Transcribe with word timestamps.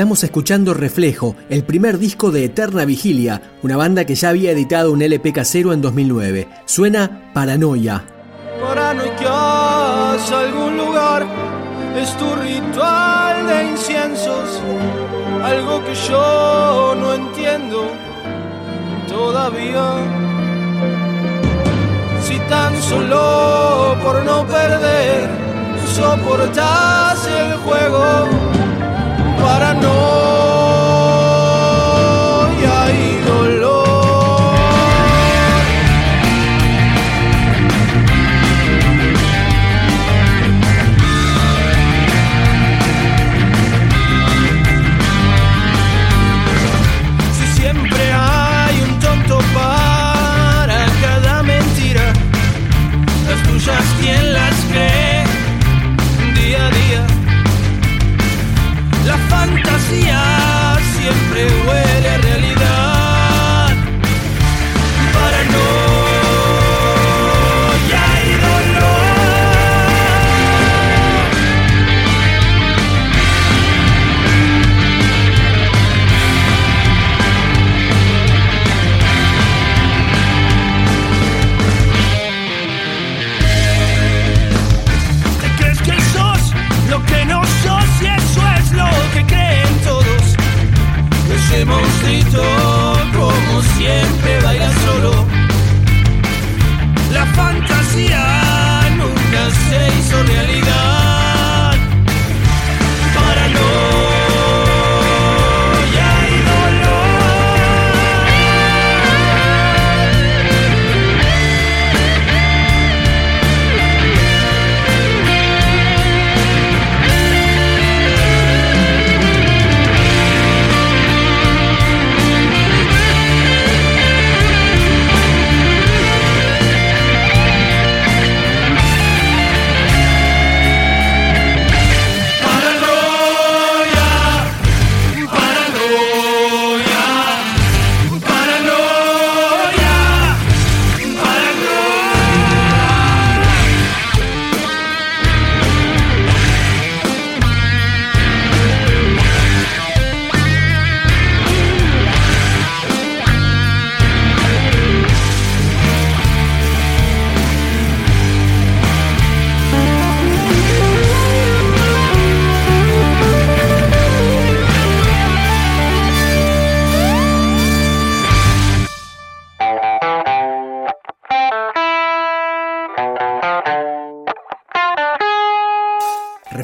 Estamos 0.00 0.24
escuchando 0.24 0.72
Reflejo, 0.72 1.36
el 1.50 1.62
primer 1.62 1.98
disco 1.98 2.30
de 2.30 2.46
Eterna 2.46 2.86
Vigilia, 2.86 3.42
una 3.62 3.76
banda 3.76 4.06
que 4.06 4.14
ya 4.14 4.30
había 4.30 4.52
editado 4.52 4.92
un 4.92 5.02
LP 5.02 5.30
casero 5.34 5.74
en 5.74 5.82
2009. 5.82 6.48
Suena 6.64 7.30
Paranoia. 7.34 8.06
Paranoias, 8.62 10.32
algún 10.32 10.78
lugar, 10.78 11.26
es 12.00 12.16
tu 12.16 12.34
ritual 12.34 13.46
de 13.46 13.72
inciensos, 13.72 14.62
algo 15.42 15.84
que 15.84 15.94
yo 15.94 16.94
no 16.98 17.12
entiendo 17.12 17.84
todavía. 19.06 19.84
Si 22.22 22.38
tan 22.48 22.74
solo 22.80 23.98
por 24.02 24.24
no 24.24 24.46
perder 24.46 25.28
soportas 25.94 27.26
el 27.26 27.54
juego 27.58 28.49
paranoia 29.60 30.29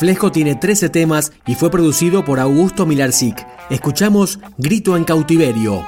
Reflejo 0.00 0.32
tiene 0.32 0.54
13 0.54 0.88
temas 0.88 1.30
y 1.46 1.56
fue 1.56 1.70
producido 1.70 2.24
por 2.24 2.40
Augusto 2.40 2.86
Milarcic. 2.86 3.46
Escuchamos 3.68 4.38
Grito 4.56 4.96
en 4.96 5.04
cautiverio. 5.04 5.84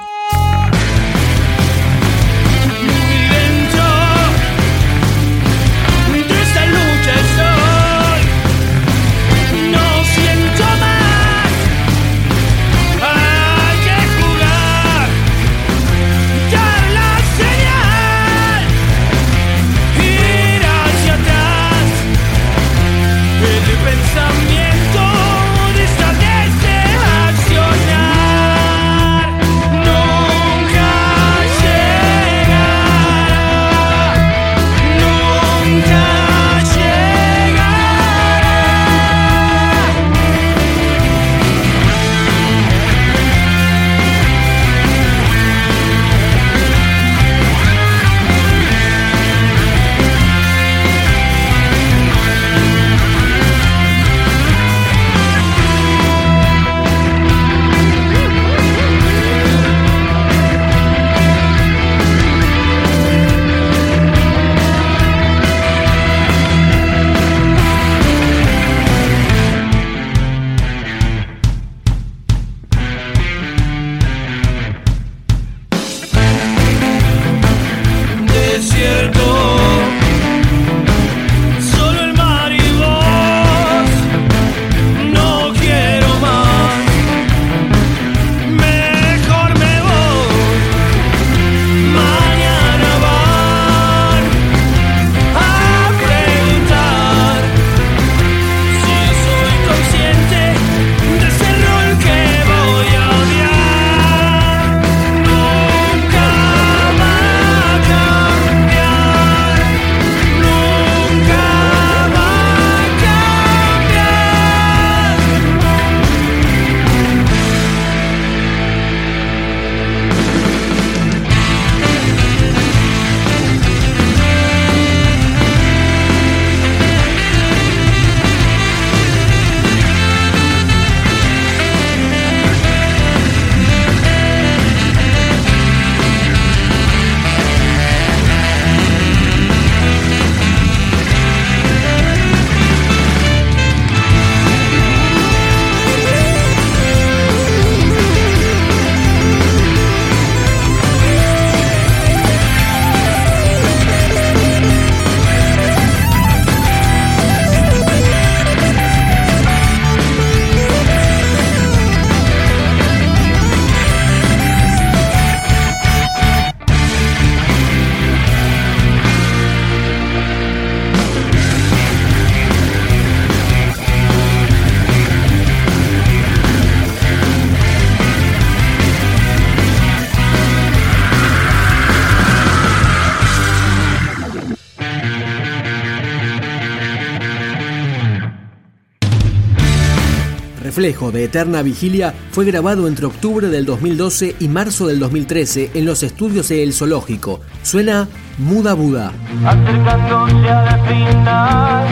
Reflejo 190.83 191.13
de 191.13 191.23
Eterna 191.23 191.61
Vigilia 191.61 192.13
fue 192.31 192.43
grabado 192.43 192.89
entre 192.89 193.05
octubre 193.05 193.47
del 193.47 193.65
2012 193.65 194.35
y 194.37 194.49
marzo 194.49 194.85
del 194.85 194.99
2013 194.99 195.71
en 195.75 195.85
los 195.85 196.03
estudios 196.03 196.49
de 196.49 196.61
El 196.61 196.73
Zoológico. 196.73 197.39
Suena 197.61 198.09
Muda 198.37 198.73
Buda. 198.73 199.13
Acercándose 199.45 200.49
al 200.49 200.85
final, 200.85 201.87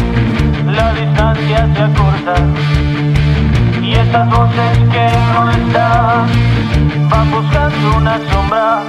la 0.76 0.94
distancia 0.94 1.74
se 1.74 1.80
acorta. 1.80 2.36
Y 3.82 3.94
estas 3.94 4.30
voces 4.30 4.78
que 4.92 5.08
no 5.32 5.52
están 5.52 6.28
van 7.10 7.32
buscando 7.32 7.98
una 7.98 8.20
sombra. 8.30 8.84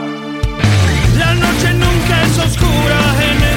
La 1.16 1.34
noche 1.34 1.74
nunca 1.74 2.22
es 2.24 2.38
oscura 2.40 2.98
en 3.22 3.36
esta 3.36 3.51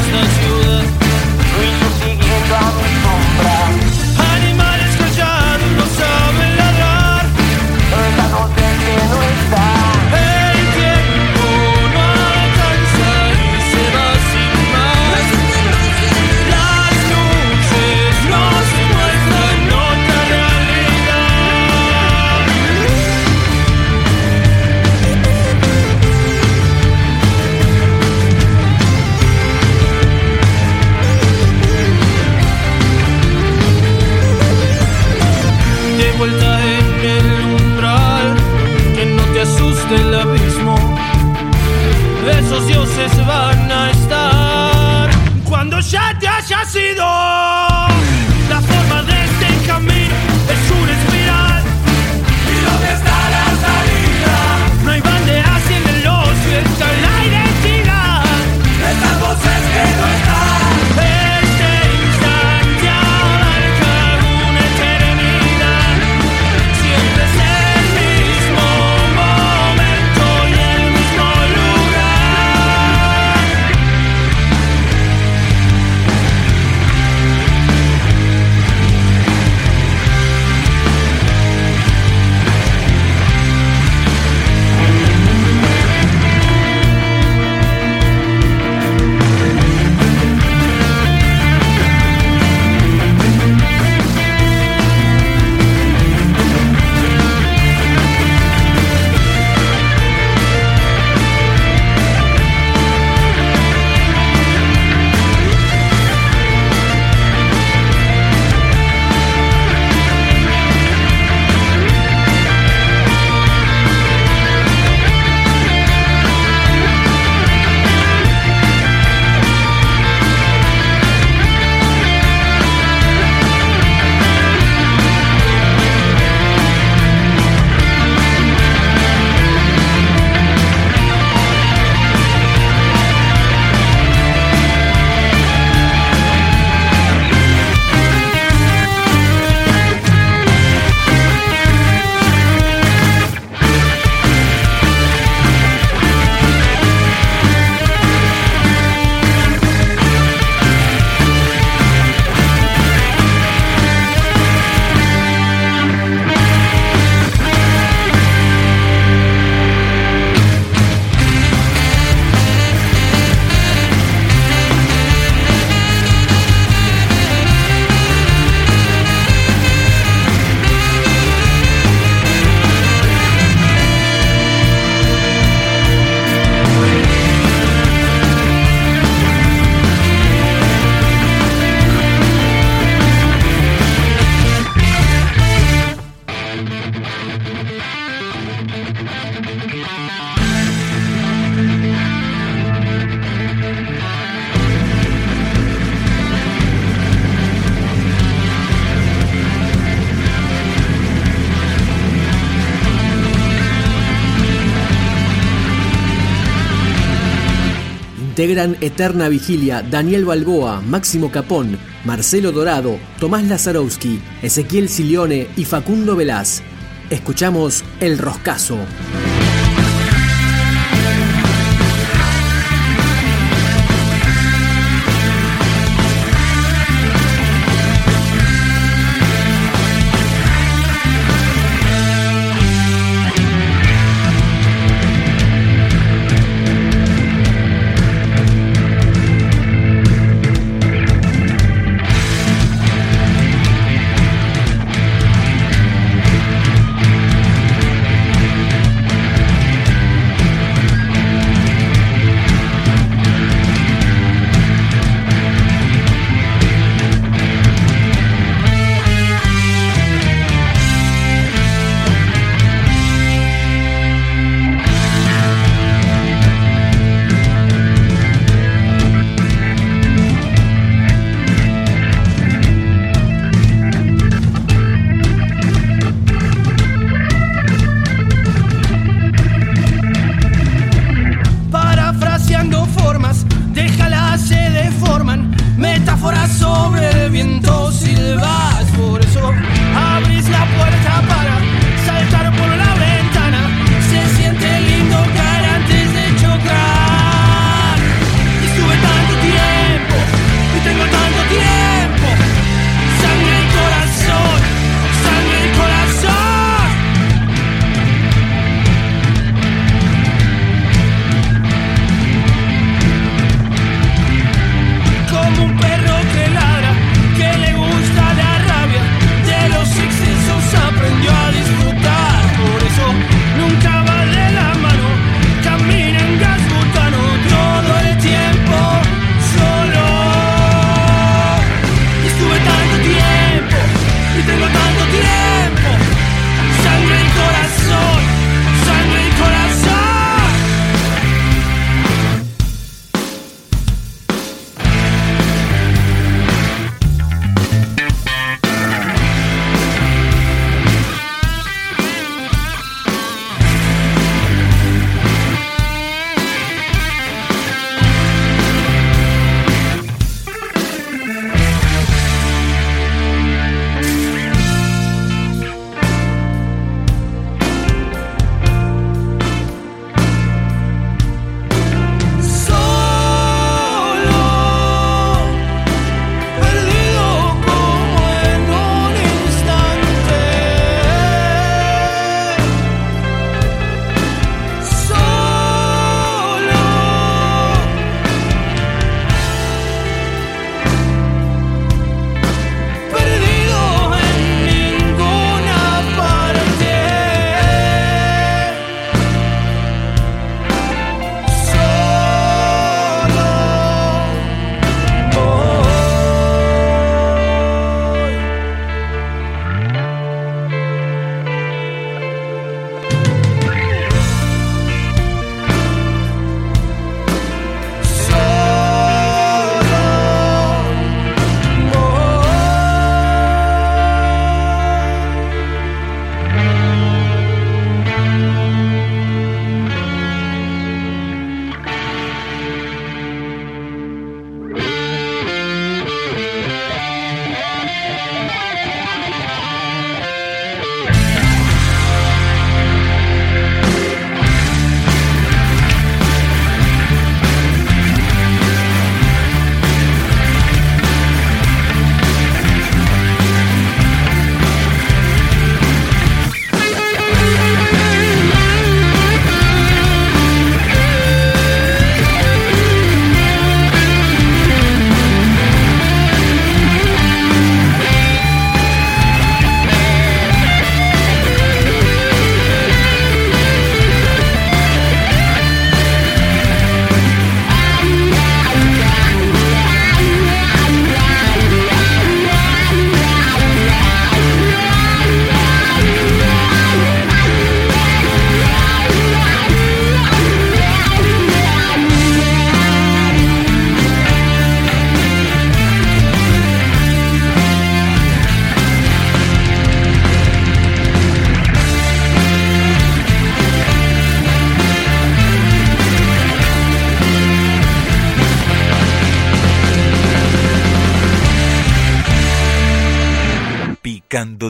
Integran 208.35 208.75
Eterna 208.81 209.29
Vigilia 209.29 209.81
Daniel 209.81 210.25
Balboa, 210.25 210.81
Máximo 210.81 211.31
Capón, 211.31 211.79
Marcelo 212.03 212.51
Dorado, 212.51 212.99
Tomás 213.17 213.45
Lazarowski, 213.45 214.19
Ezequiel 214.41 214.89
Silione 214.89 215.47
y 215.55 215.63
Facundo 215.63 216.17
Velaz. 216.17 216.61
Escuchamos 217.09 217.85
El 218.01 218.17
Roscazo. 218.17 218.77